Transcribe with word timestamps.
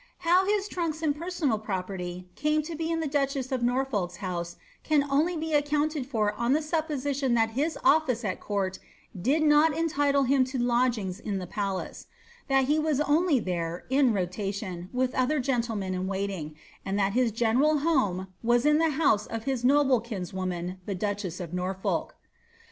How 0.25 0.47
his 0.47 0.67
trunks 0.67 0.99
tod 1.01 1.15
personal 1.15 1.59
property 1.59 2.27
came 2.35 2.63
to 2.63 2.73
be 2.73 2.89
in 2.89 3.01
the 3.01 3.07
duchess 3.07 3.51
of 3.51 3.61
Norfolk's 3.61 4.15
house 4.15 4.55
cu 4.83 5.03
only 5.11 5.37
be 5.37 5.53
accounted 5.53 6.07
for 6.07 6.33
on 6.33 6.53
the 6.53 6.61
supposition 6.63 7.35
that 7.35 7.51
his 7.51 7.77
office 7.83 8.25
at 8.25 8.39
court 8.39 8.79
did 9.15 9.43
not 9.43 9.77
entitle 9.77 10.23
him 10.23 10.43
to 10.45 10.57
lodgings 10.57 11.19
in 11.19 11.37
the 11.37 11.45
palace; 11.45 12.07
that 12.47 12.65
he 12.65 12.79
was 12.79 12.99
only 13.01 13.39
there, 13.39 13.85
in 13.91 14.11
roti 14.11 14.51
tion, 14.51 14.89
with 14.91 15.13
other 15.13 15.39
gentlemen 15.39 15.93
in 15.93 16.07
waiting, 16.07 16.55
and 16.83 16.97
that 16.97 17.13
his 17.13 17.31
general 17.31 17.77
home 17.85 18.25
was 18.41 18.65
in 18.65 18.79
the 18.79 18.89
house 18.89 19.27
of 19.27 19.43
his 19.43 19.63
noble 19.63 20.01
kinswoman, 20.01 20.79
the 20.87 20.95
dnchess 20.95 21.39
of 21.39 21.53
Norfolk. 21.53 22.15